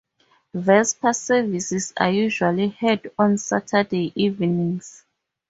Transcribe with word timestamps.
Vesper 0.55 1.13
services 1.13 1.93
are 1.95 2.09
usually 2.09 2.69
held 2.69 3.01
on 3.19 3.37
Saturday 3.37 4.11
evenings. 4.15 5.05